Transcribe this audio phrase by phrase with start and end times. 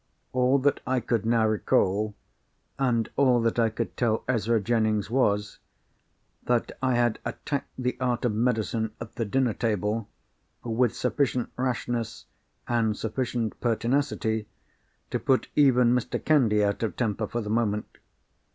[0.33, 2.15] All that I could now recall,
[2.79, 5.59] and all that I could tell Ezra Jennings was,
[6.45, 10.09] that I had attacked the art of medicine at the dinner table
[10.63, 12.25] with sufficient rashness
[12.67, 14.47] and sufficient pertinacity
[15.11, 16.17] to put even Mr.
[16.25, 17.85] Candy out of temper for the moment.